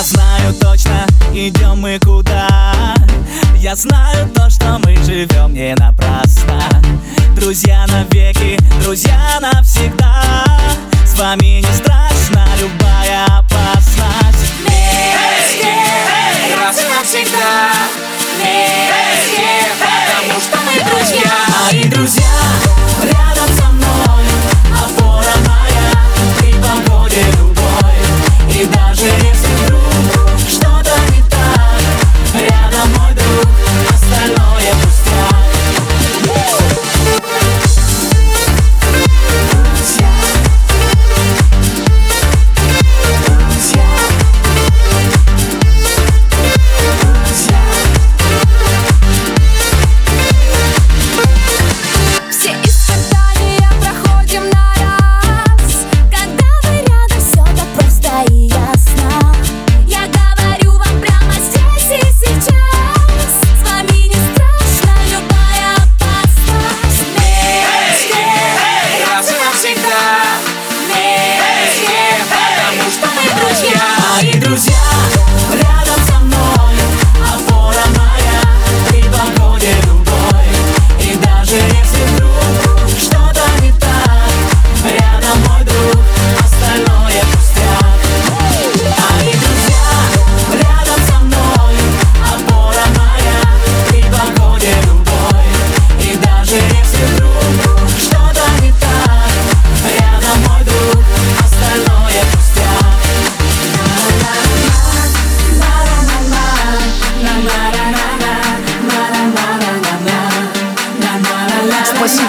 Я 0.00 0.04
знаю 0.04 0.54
точно, 0.54 1.04
идем 1.34 1.82
мы 1.82 1.98
куда. 1.98 2.94
Я 3.56 3.76
знаю 3.76 4.30
то, 4.30 4.48
что 4.48 4.80
мы 4.82 4.96
живем 5.04 5.52
не 5.52 5.74
напрасно. 5.74 6.58
Друзья 7.36 7.84
навеки, 7.86 8.58
друзья 8.82 9.38
навсегда. 9.42 10.42
С 11.04 11.18
вами 11.18 11.60
не 11.60 11.72
страшна 11.74 12.46
любая 12.62 13.26
опасность 13.26 13.49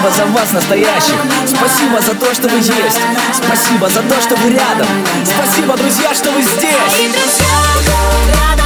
Спасибо 0.02 0.26
за 0.26 0.32
вас, 0.32 0.52
настоящих. 0.52 1.14
Спасибо 1.46 2.00
за 2.00 2.14
то, 2.16 2.34
что 2.34 2.48
вы 2.48 2.56
есть. 2.56 2.98
Спасибо 3.32 3.88
за 3.88 4.02
то, 4.02 4.20
что 4.20 4.34
вы 4.34 4.50
рядом. 4.50 4.86
Спасибо, 5.24 5.76
друзья, 5.76 6.12
что 6.12 6.32
вы 6.32 6.42
здесь. 6.42 6.98
И 6.98 7.08
друзья, 7.08 7.46
рядом 8.26 8.61